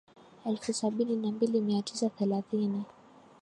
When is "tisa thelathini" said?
1.81-2.83